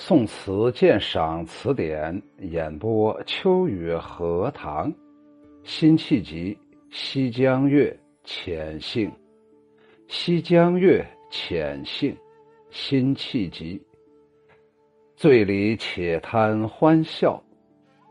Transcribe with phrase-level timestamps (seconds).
[0.00, 4.94] 宋词鉴赏词典演播：秋雨荷塘，
[5.64, 6.54] 辛弃疾
[6.88, 7.90] 《西江月·
[8.24, 9.10] 浅兴》。
[10.06, 12.16] 西江月·浅兴，
[12.70, 13.82] 辛弃疾。
[15.16, 17.42] 醉里且贪欢笑，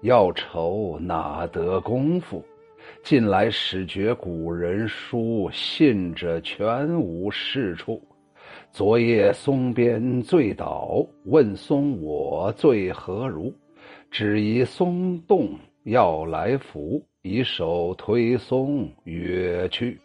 [0.02, 2.44] 要愁哪得功夫？
[3.02, 8.06] 近来始觉古人书，信者全无是处。
[8.72, 13.54] 昨夜松边醉倒，问松我醉何如？
[14.10, 15.50] 只疑松动
[15.84, 20.00] 要来扶，以手推松约去。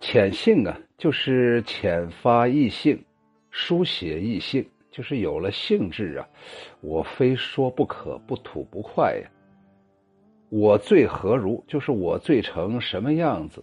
[0.00, 2.98] 浅兴啊，就是浅发意兴，
[3.50, 6.28] 书写意兴，就是有了兴致啊。
[6.80, 9.30] 我非说不可，不吐不快呀。
[10.48, 11.62] 我醉何如？
[11.66, 13.62] 就是我醉成什么样子？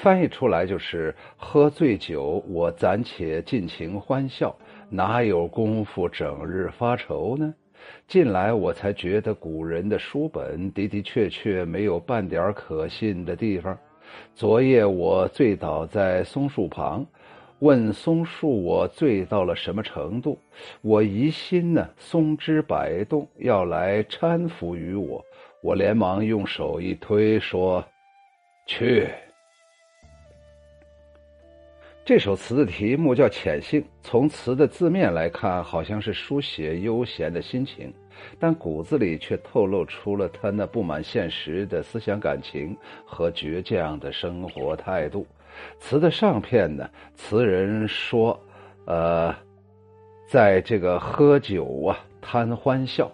[0.00, 4.54] 翻译出来就是喝醉酒，我暂且尽情欢笑，
[4.88, 7.52] 哪有功夫整日发愁呢？
[8.06, 13.76] 近来我才觉得古人的书本的的确确没有半点可信的地方。
[14.36, 17.04] 昨夜我醉倒在松树旁，
[17.58, 20.38] 问松树我醉到了什么程度？
[20.80, 25.24] 我疑心呢，松枝摆动要来搀扶于我，
[25.60, 27.84] 我连忙用手一推，说
[28.68, 29.08] ：“去。”
[32.08, 37.92] 这首词的题目叫《浅兴》，从词的字面来看，好像是书写悠闲的心情，
[38.38, 45.26] 但骨子里却透露出了他那不满现实的思想感情和倔强的生活态度。
[45.78, 48.40] 词的上片呢，词人说
[48.88, 49.34] ：“呃，
[50.30, 53.12] 在这个喝酒啊，贪欢笑，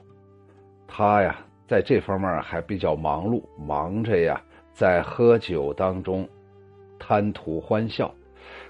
[0.87, 4.41] 他呀，在这方面还比较忙碌，忙着呀，
[4.73, 6.29] 在喝酒当中
[6.97, 8.09] 贪图欢笑。”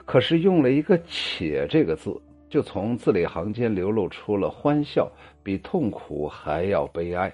[0.04, 2.14] 可是用了一个“且”这个字，
[2.48, 5.10] 就从字里行间流露出了欢笑
[5.42, 7.32] 比痛苦还要悲哀。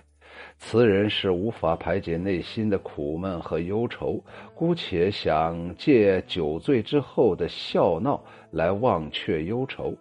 [0.57, 4.23] 词人是无法排解内心的苦闷和忧愁，
[4.55, 9.93] 姑且想借酒醉之后的笑闹来忘却忧愁，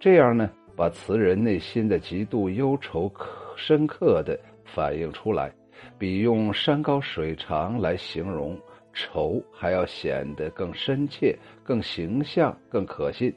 [0.00, 3.12] 这样呢，把词人内心的极度忧愁
[3.54, 5.52] 深刻的反映出来，
[5.98, 8.58] 比用山高水长来形容。
[8.94, 13.34] 愁还要显得更深切、更形象、更可信。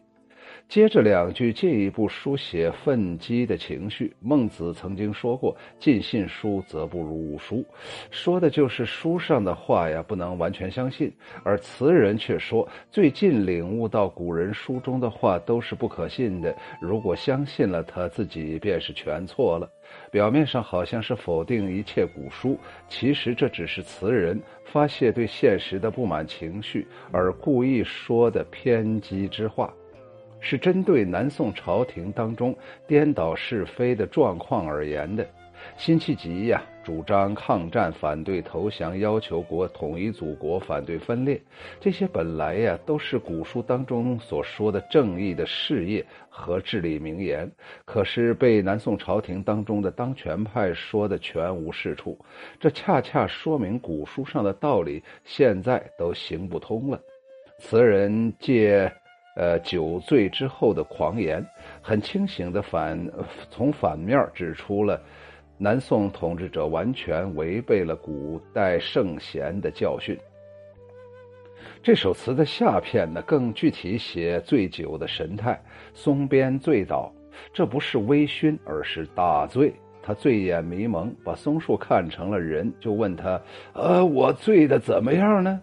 [0.70, 4.14] 接着两句进一步书写愤激的情绪。
[4.20, 7.64] 孟子曾经说过：“尽信书则不如无书。”
[8.12, 11.10] 说的就是书上的话呀，不能完全相信。
[11.42, 19.70] 而词人却说：“最近领悟到古人书中的话都是不可信的，如果相信了，他自己便是全错了。”
[20.12, 29.74] 表面上好像是否定一切古书，其实这只是词人发泄对现实的不满情绪而故意说的偏激之话。
[30.40, 32.56] 是针对南宋朝廷当中
[32.86, 35.28] 颠倒是非的状况而言的。
[35.76, 41.42] 辛弃疾呀，主张抗战，反对投降，要求国统一祖国，反对分裂。
[41.80, 47.52] 这些本来呀，都是古书当中所说的正义的事业和至理名言，
[47.86, 52.18] 可是被南宋朝廷当中的当权派说的全无是处。
[52.60, 57.02] 这恰恰说明古书上的道理现在都行不通了。
[57.58, 58.90] 词人借。
[59.38, 61.46] 呃，酒醉之后的狂言，
[61.80, 63.00] 很清醒的反
[63.52, 65.00] 从反面指出了
[65.60, 70.18] 南宋统治者完全违背了古代圣贤的教训。
[71.84, 75.62] 这首词的下片呢，更具体写醉酒的神态。
[75.94, 77.14] 松边醉倒，
[77.54, 79.72] 这不是微醺，而是大醉。
[80.02, 83.40] 他醉眼迷蒙，把松树看成了人，就问他
[83.74, 85.62] ：“呃，我醉的怎么样呢？”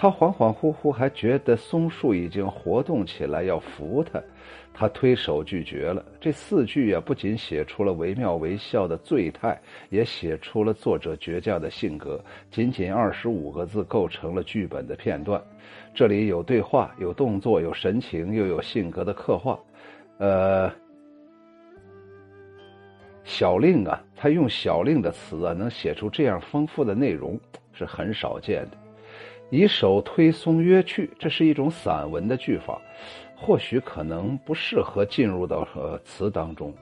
[0.00, 4.22] 他恍恍惚惚，还觉得松树已经活动起来，要扶他，
[4.72, 6.04] 他推手拒绝了。
[6.20, 9.60] 这四句啊，不仅写出了惟妙惟肖的醉态，
[9.90, 12.24] 也写出了作者倔强的性格。
[12.48, 15.42] 仅仅二十五个字，构成了剧本的片段。
[15.92, 19.58] 这里有对话，有动作，有神情，又有性格的刻画。
[20.18, 20.70] 呃，
[23.24, 27.36] 小令啊，他用小令的词啊，能写出这样丰富的内容，
[27.72, 28.87] 是很少见的。
[29.50, 32.80] 以手推松约去，这是一种散文的句法，
[33.36, 36.72] 或许可能不适合进入到呃词当中。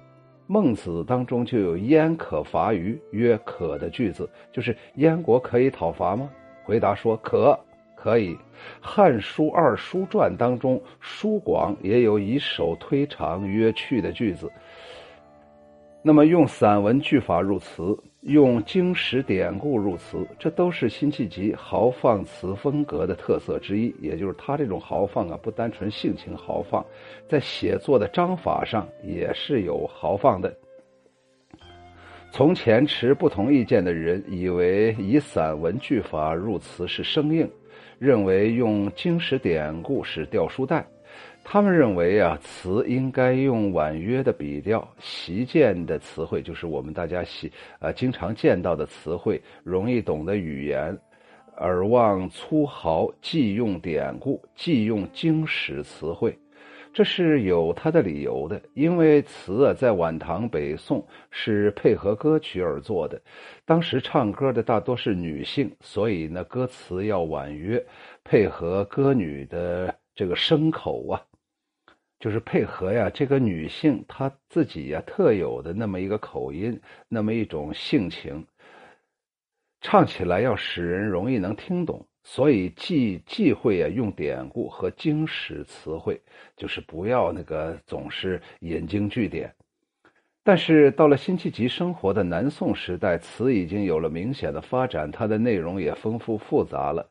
[0.48, 6.30] 孟子当中就有“燕可伐于曰可”的句子，就是燕国可以讨伐吗？
[6.64, 7.58] 回答说可，
[7.96, 8.36] 可以。
[8.80, 14.50] 汉书二书传当中，叔广也有以手推长约去的句子。
[16.06, 17.82] 那么用散文句法入词，
[18.20, 23.92] 用经史典故入词，这都是辛弃疾豪放词风格的特色之一。
[24.00, 26.86] 也就是他这种豪放啊，不单纯性情豪放，
[27.28, 30.56] 在写作的章法上也是有豪放的。
[32.30, 37.50] 从前持不同意见的人以为以散文句法入词是生硬，
[37.98, 40.86] 认为用经史典故是掉书袋。
[41.48, 50.98] 他们认为啊，词应该用婉约的笔调，习见的词汇，就是我们大家习呃经常见到的词汇，容易懂的语言，
[51.58, 56.36] 耳忘粗豪，忌用典故，忌用经史词汇，
[56.92, 58.60] 这是有它的理由的。
[58.74, 63.22] 因为词啊，在晚唐北宋是配合歌曲而作的，
[63.64, 67.82] 当时唱歌的大多是女性，所以呢，歌词要婉约，
[68.24, 71.22] 配合歌女的这个声口啊。
[72.18, 78.46] 就是配合呀，这个女性她自己呀特有的那么一个口音，那么一种性情，
[79.80, 86.20] 唱起来要使人容易能听懂，所以忌忌讳啊用典故和经史词汇，
[86.56, 89.54] 就是不要那个总是引经据典。
[90.42, 97.06] 但是到了辛弃疾生活的南宋时代，词已经有了明显的发展，它的内容也丰富复杂了。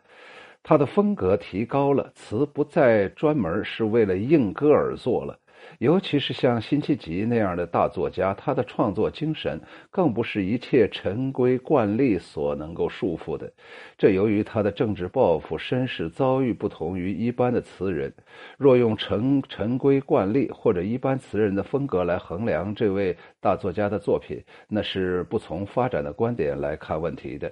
[0.68, 5.38] 他的风格提高了，词不再专门是为了应歌而作了。
[5.78, 13.54] 尤其是像辛弃疾那样的大作家，他的创作精神更不是一切陈规惯例所能够束缚的。
[13.96, 18.12] 这由于他的政治抱负、身世遭遇不同于一般的词人。
[18.58, 27.52] 若用陈陈规惯例或者一般词人的风格来衡量这位大作家的作品，那是不从发展的观点来看问题的。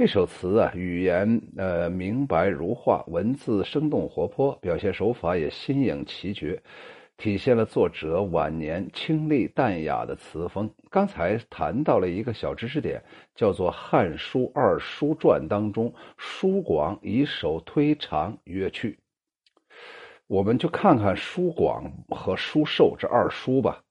[0.00, 6.62] 这首词啊，语言呃明白如画，文字生动活泼，表现手法也新颖奇绝，
[7.18, 10.70] 体现了作者晚年清丽淡雅的词风。
[10.88, 13.04] 刚才谈到了一个小知识点，
[13.34, 18.98] 叫做《汉书二书传》当中，叔广以手推长曰去。
[20.28, 23.84] 我们就看看叔广和叔寿这二叔吧。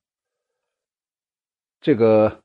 [1.80, 2.42] 这个。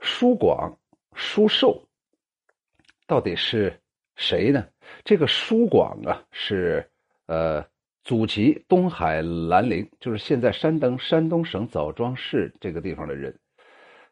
[0.00, 0.76] 叔广、
[1.14, 1.86] 叔寿
[3.06, 3.78] 到底是
[4.16, 4.66] 谁呢？
[5.04, 6.90] 这个叔广啊，是
[7.26, 7.64] 呃，
[8.02, 13.38] 祖籍东海兰陵，就是现在山东山东省枣庄市这个地方的人。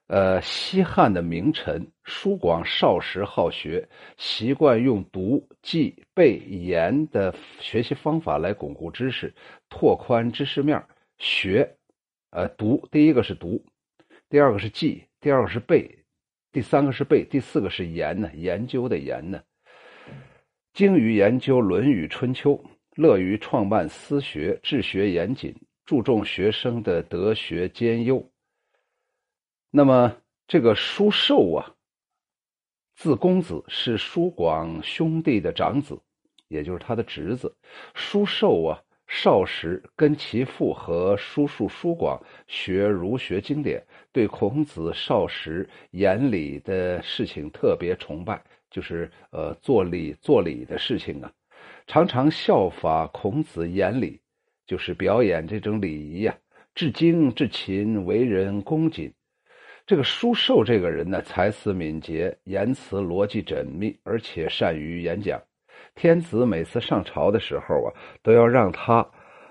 [0.08, 9.35] 呃，西汉的名臣叔广少时好学，习惯用读、记、背、言的学习方法来巩固知识，
[9.69, 10.82] 拓宽知识面。
[11.19, 11.76] 学，
[12.31, 13.64] 呃，读，第一个是读，
[14.31, 15.08] 第二个是记。
[15.20, 16.05] 第二个是背，
[16.53, 19.43] 第三个是背，第四个是研呢，研究的研呢。
[20.73, 22.53] 精于研究《论语》《春秋》，
[22.94, 25.55] 乐于创办私学，治学严谨，
[25.85, 28.25] 注重学生的德学兼优。
[29.70, 30.17] 那么
[30.47, 31.75] 这个叔寿啊，
[32.94, 36.00] 字公子，是叔广兄弟的长子，
[36.47, 37.56] 也就是他的侄子。
[37.94, 38.82] 叔寿啊。
[39.09, 43.83] 少时跟其父和叔叔叔广学儒学经典，
[44.13, 48.41] 对孔子少时言礼的事情特别崇拜，
[48.71, 51.33] 就是呃做礼做礼的事情啊，
[51.87, 54.21] 常常效法孔子言礼，
[54.67, 56.37] 就是表演这种礼仪呀。
[56.75, 59.13] 至精至勤，为人恭谨。
[59.85, 65.43] 这个叔寿这个人呢，才思敏捷，言辞逻辑缜密，而且善于演讲。
[65.99, 67.93] 天子每次上朝的时候啊，
[68.23, 69.05] 都要让他，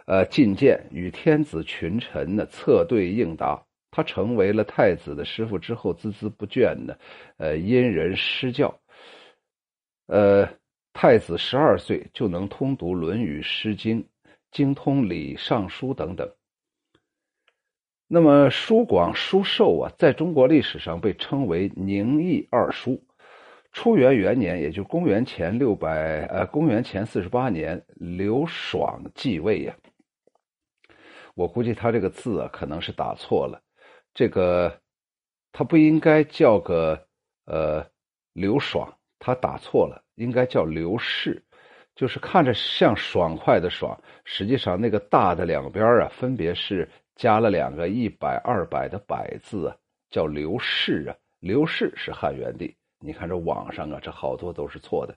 [0.05, 3.61] 呃，觐见与天子群臣呢侧对应答。
[3.91, 6.97] 他成为了太子的师傅之后，孜孜不倦的，
[7.35, 8.79] 呃，因人施教。
[10.05, 10.47] 呃，
[10.93, 14.01] 太子十二岁就能通读《论语》《诗经》，
[14.49, 16.31] 精通礼尚书等等。
[18.07, 23.03] 那么，叔广、叔寿啊，在中国历史上被称为宁毅二叔。
[23.79, 29.75] 初元元年，也就公元前六百呃，公元前四十八年，刘爽继位呀。
[31.35, 33.61] 我估计他这个字啊，可能是打错了。
[34.15, 34.81] 这个
[35.51, 36.99] 他不应该叫个
[37.45, 37.85] 呃
[38.33, 41.39] 刘爽，他打错了，应该叫刘氏，
[41.95, 49.77] 就是看着像爽快的爽，实际上那个大的两边啊，分别是加了两个一百二百的百字啊，
[50.09, 51.15] 叫刘氏啊。
[51.39, 52.75] 刘氏是汉元帝。
[52.99, 55.15] 你看这网上啊，这好多都是错的。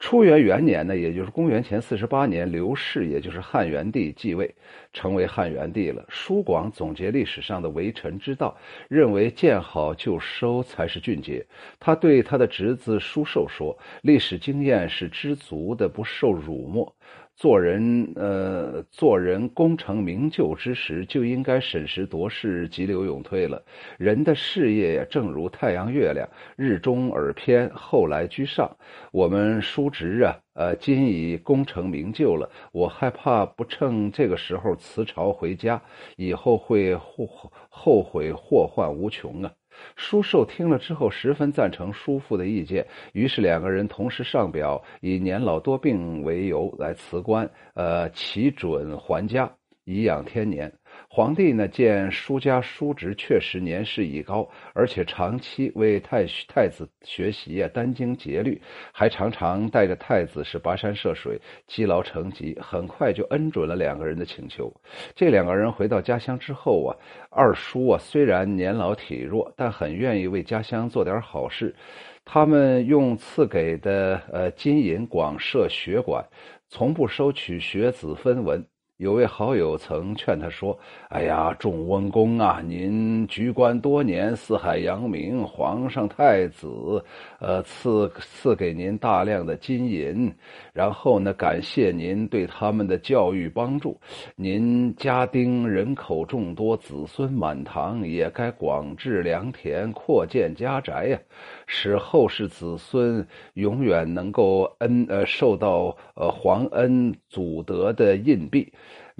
[0.00, 4.52] 初元元年呢，也就是公元前四十八年，刘氏也就是汉元帝继位，
[4.92, 6.04] 成为汉元帝了。
[6.08, 8.56] 叔广总结历史上的为臣之道，
[8.88, 11.46] 认为见好就收才是俊杰。
[11.78, 16.92] 他对他的侄子叔寿说：“历史经验是知足的，不受辱没。
[17.34, 23.60] 做人，呃，做人功成名就之时，就应该审时度势，急流勇退了。
[23.98, 28.76] 人的事业呀，正如太阳、月亮，日中而偏，后来居上。
[29.10, 35.82] 我们叔侄啊，呃，今已功成名就了，我害怕不趁这个时候辞朝回家，
[36.16, 37.26] 以后会后
[37.68, 39.50] 后悔，祸患无穷啊。
[39.96, 49.52] 舒寿听了之后，十分赞成叔父的意见，于是两个人同时上表，以年老多病为由来辞官，呃，其准还家，
[49.84, 50.72] 颐养天年。
[51.14, 58.58] 皇帝呢，见舒家叔侄确实年事已高，而且长期为太太子学习啊，殚精竭虑，
[58.92, 64.72] 还常常带着太子是跋山涉水，积劳成疾，很快就恩准了两个人的请求。
[65.14, 66.96] 这两个人回到家乡之后啊，
[67.28, 71.76] 二叔啊虽然年老体弱，但很愿意为家乡做点好事。
[72.24, 76.24] 他们用赐给的呃金银广设学馆，
[76.70, 78.66] 从不收取学子分文。
[79.02, 80.78] 有位好友曾劝他说
[81.10, 87.04] ：“哎呀，仲温公啊，您居官多年，四海扬名，皇上、太子，
[87.40, 90.32] 呃，赐赐给您大量的金银，
[90.72, 93.98] 然后呢，感谢您对他们的教育帮助。
[94.36, 101.18] 您家丁人口众多，子孙满堂，也该广置良田，扩建家宅呀，
[101.66, 108.72] 使后世子孙永远能够恩呃受到呃皇恩祖德的荫庇。”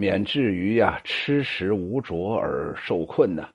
[0.03, 3.49] 免至于呀吃食无着而受困呐。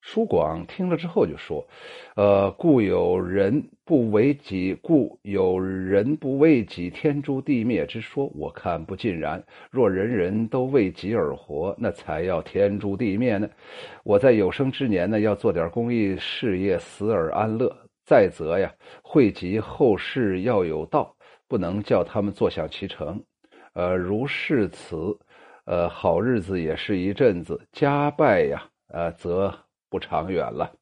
[0.00, 1.64] 舒广听了之后就说
[2.16, 9.40] ：“呃，故有人不为己，故有人不为己，天诛地灭之说，我看不尽然。
[9.70, 13.48] 若人人都为己而活，那才要天诛地灭呢。
[14.02, 17.72] 我在有生之年呢，要做点公益事业，死而安乐。
[18.04, 21.14] 再则呀，惠及后世要有道，
[21.46, 23.22] 不能叫他们坐享其成。
[23.72, 25.16] 呃，如是此。”
[25.66, 29.52] 呃，好日子也是一阵子，家败呀，呃，则
[29.90, 30.72] 不长远了。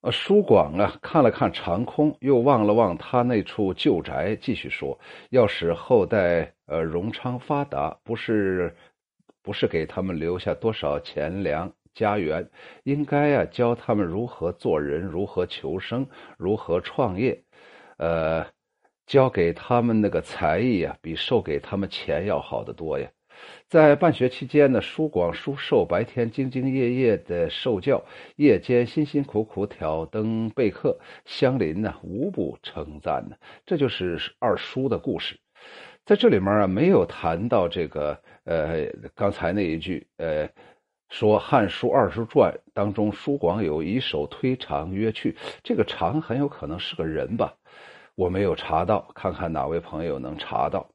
[0.00, 4.98] 呃，舒广啊，看了看长空，又望了望他那处旧宅，继续说：
[5.30, 8.74] 要使后代呃荣昌发达，不是
[9.40, 12.50] 不是给他们留下多少钱粮家园，
[12.82, 16.04] 应该啊，教他们如何做人，如何求生，
[16.36, 17.40] 如何创业，
[17.98, 18.44] 呃。
[19.10, 23.10] 教给他们那个才艺啊，比授给他们钱要好得多呀。
[23.68, 28.00] 在办学期间呢，舒广、舒寿白天兢兢业业的受教，
[28.36, 33.34] 夜间辛辛苦苦挑灯备课，乡邻呢无不称赞呢。
[33.66, 35.40] 这就是二叔的故事。
[36.06, 38.86] 在这里面啊，没有谈到这个呃
[39.16, 40.48] 刚才那一句呃
[41.08, 47.56] 说《汉书·二叔传》当中舒广有以手推长曰去，这个长很有可能是个人吧。
[48.20, 50.86] 我没有查到，看看哪位朋友能查到。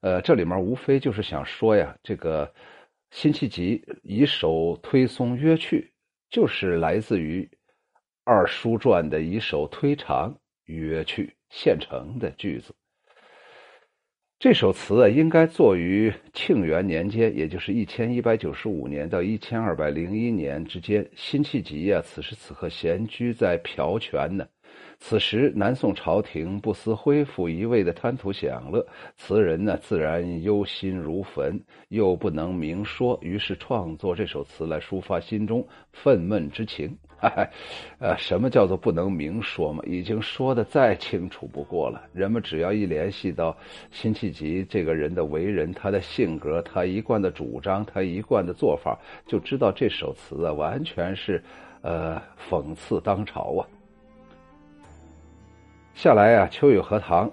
[0.00, 2.50] 呃，这里面无非就是想说呀，这个
[3.10, 5.92] 辛弃疾以手推松约去，
[6.30, 7.46] 就是来自于
[8.24, 12.74] 二叔传的以手推长约去现成的句子。
[14.38, 21.06] 这首词啊，应该作于庆元年间，也就是一千一百九十五年到一千二百零一年之间。
[21.14, 24.48] 辛弃疾呀，此时此刻闲居在朴泉呢。
[25.02, 36.94] 此时，南宋朝廷不思恢复一味的贪图享乐，词人呢自然忧心如焚，又不能明说，于是创作这首词来抒发心中愤懑之情。
[37.98, 39.82] 呃，什么叫做不能明说嘛？
[39.86, 42.02] 已经说的再清楚不过了。
[42.12, 43.56] 人们只要一联系到
[43.90, 51.42] 辛弃疾这个人的为人、他的性格、他一贯的主张、他一贯的做法，就知道这首词啊，完全是
[51.80, 53.66] 呃讽刺当朝啊。
[56.00, 57.30] 下来呀，秋雨荷塘，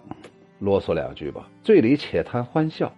[0.59, 1.47] 啰嗦两句吧。
[1.63, 2.91] 醉里且谈欢笑，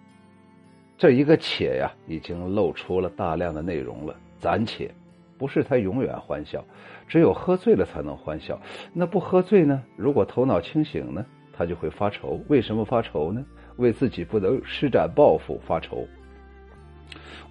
[0.97, 4.15] 这一个“且”呀，已经露出了大量的内容了。
[4.39, 4.89] 暂且，
[5.37, 6.65] 不是他永远欢笑，
[7.07, 8.59] 只有喝醉了才能欢笑。
[8.93, 9.83] 那不喝醉呢？
[9.95, 11.23] 如果头脑清醒呢，
[11.53, 12.41] 他就会发愁。
[12.47, 13.45] 为什么发愁呢？
[13.77, 16.07] 为自己不能施展抱负发愁，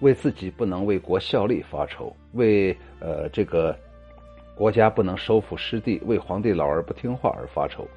[0.01, 3.73] 为自己不能为国效力发愁，为呃这个
[4.55, 7.87] 国家不能收复失地，为皇帝老儿不听话而发愁。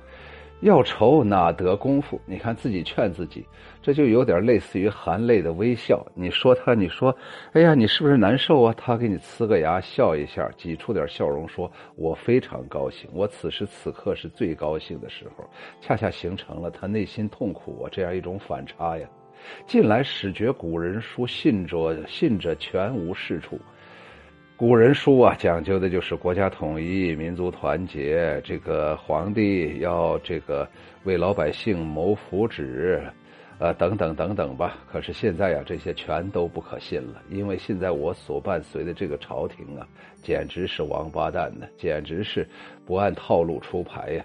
[0.63, 2.21] 要愁哪得功夫？
[2.25, 3.45] 你看自己劝自己，
[3.83, 6.07] 这就有点类似于含泪的微笑。
[6.15, 7.15] 你说他，你说，
[7.53, 8.73] 哎呀，你是不是难受啊？
[8.77, 15.45] 他给你呲个牙，笑一下，挤出点笑容，说：“我非常高兴，我此时此刻是最高兴的时候。”
[15.83, 19.09] 恰恰形成了他内心痛苦啊这样一种反差呀。
[19.67, 23.59] 近来始觉古人书信者信者全无是处。
[24.63, 28.41] 古人书啊，讲究的就是国家统一、民族团结。
[28.45, 30.69] 这个皇帝要这个
[31.03, 33.01] 为老百姓谋福祉，
[33.59, 34.79] 呃，等等等等吧。
[34.87, 39.85] 可是现在呀，这些全都不可信了，因为现在我所伴随的这个朝廷啊，
[40.23, 42.49] 简直是王八蛋呢，简直是
[42.87, 44.25] 不按套路出牌呀。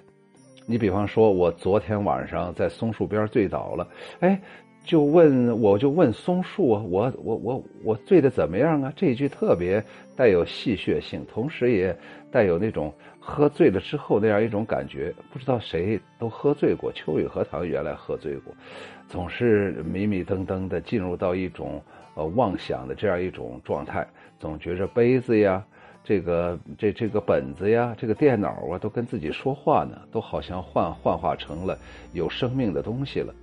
[0.67, 3.87] 你比方说，我昨天晚上在松树边醉倒了，
[4.19, 4.39] 哎。
[4.87, 8.93] 就问，我就问松树啊，我我我我醉的怎么样啊？
[8.95, 9.83] 这一句特别
[10.15, 11.93] 带有戏谑性，同时也
[12.31, 15.13] 带有那种喝醉了之后那样一种感觉。
[15.29, 18.53] 不知道谁都喝醉过，秋雨荷塘原来喝醉过，
[19.09, 21.81] 总是迷迷瞪瞪的进入到一种
[22.15, 24.07] 呃妄想的这样一种状态，
[24.39, 25.61] 总觉着杯子呀，
[26.01, 31.77] 这个这这个本子呀，这个电脑啊，都跟自己说话呢，都好像幻幻化成了
[32.13, 33.33] 有生命的东西了。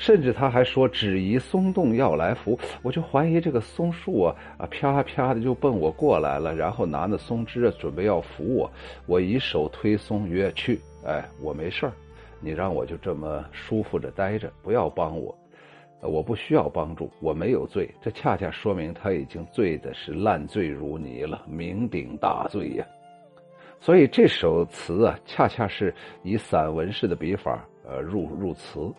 [0.00, 8.72] 甚至他还说：“只疑松动要来扶。”我就怀疑这个松树啊啊啪啪的就奔我过来了，然后拿那松枝啊准备要扶我。
[9.04, 11.92] 我以手推松曰：“去，哎，我没事儿，
[12.40, 15.36] 你让我就这么舒服着待着，不要帮我，
[16.00, 17.86] 我不需要帮助，我没有罪。
[18.00, 22.86] 这恰恰说明他已经醉的是烂醉如泥了，酩酊大醉呀。
[23.78, 28.92] 所以这首词啊，恰恰是以散文式的笔法。”呃，入入词，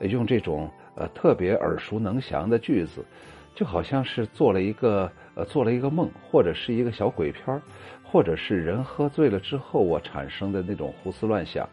[0.00, 3.04] 用这种呃特别耳熟能详的句子，
[3.54, 7.60] 就好像是做了一个呃做了一个梦，或者是一个小鬼片
[8.04, 11.68] 或者是人喝醉了之后我产生的那种胡思乱想。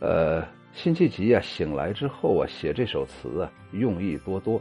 [0.00, 4.60] 呃，辛弃疾啊，醒来之后啊，写这首词啊，用意多多。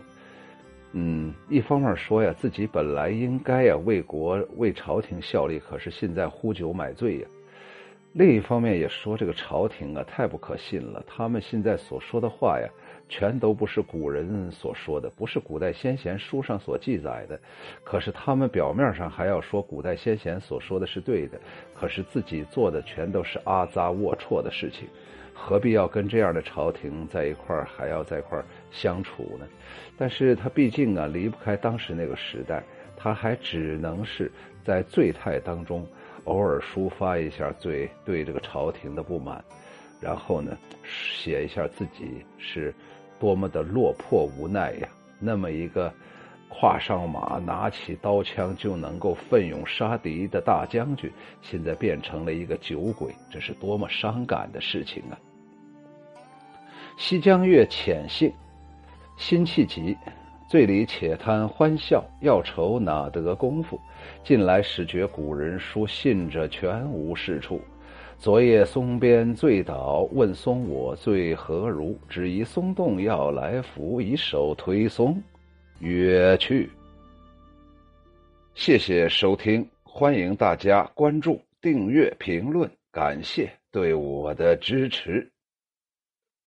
[0.91, 7.27] 嗯，一方面说呀，自己本来应该呀为国为朝廷效力，可是现在呼酒买醉呀。
[8.13, 11.01] 另一方面也说，这个朝廷啊太不可信了。
[11.07, 12.67] 他们现在所说的话呀，
[13.07, 17.39] 全都不是古人所说的，不是古代先贤书上所记载的。
[17.85, 21.39] 可是他们表面上还要说古代先贤所说的是对的，
[21.73, 24.89] 可是自己做的全都是阿扎龌龊的事情，
[25.33, 29.47] 何必要跟这样的朝廷在一块儿，还要在一块儿相处呢？
[29.97, 32.61] 但是他毕竟啊离不开当时那个时代，
[32.97, 34.29] 他还只能是
[34.65, 35.87] 在醉态当中。
[36.25, 39.43] 偶尔抒发一下对对这个朝廷的不满，
[39.99, 42.73] 然后呢，写一下自己是
[43.19, 44.87] 多么的落魄无奈呀。
[45.19, 45.93] 那么一个
[46.49, 55.17] 跨上马、拿起刀枪就能够奋勇杀敌的大将军，现在变成了一个酒鬼，这是多么伤感的事情啊！
[56.97, 58.31] 西江月浅兴，
[59.17, 59.97] 辛弃疾。
[60.51, 63.79] 醉里且贪欢笑，要愁哪得功夫？
[64.21, 67.61] 近来始觉古人书信者全无是处。
[68.17, 71.97] 昨夜松边醉倒，问松我醉何如？
[72.09, 75.23] 只疑松动要来扶，以手推松，
[75.79, 76.69] 曰去。
[78.53, 85.31] 谢谢收听，欢迎大家关注、订阅、评论，感谢对我的支持。